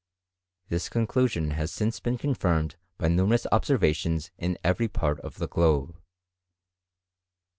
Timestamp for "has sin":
1.51-1.91